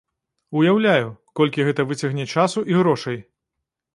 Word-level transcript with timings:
Уяўляю, 0.59 1.11
колькі 1.41 1.67
гэта 1.69 1.85
выцягне 1.91 2.25
часу 2.37 2.59
і 2.73 2.79
грошай. 2.79 3.17